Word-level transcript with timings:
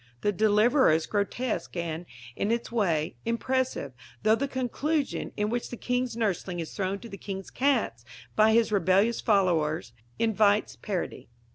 The 0.21 0.31
Deliverer 0.31 0.91
is 0.93 1.05
grotesque 1.05 1.75
and, 1.77 2.07
in 2.35 2.49
its 2.51 2.71
way, 2.71 3.17
impressive, 3.23 3.93
though 4.23 4.33
the 4.33 4.47
conclusion, 4.47 5.31
in 5.37 5.51
which 5.51 5.69
the 5.69 5.77
King's 5.77 6.17
nursling 6.17 6.59
is 6.59 6.73
thrown 6.73 6.97
to 7.01 7.07
the 7.07 7.19
King's 7.19 7.51
cats 7.51 8.03
by 8.35 8.53
his 8.53 8.71
rebellious 8.71 9.21
followers, 9.21 9.93
invites 10.17 10.75
parody. 10.75 11.29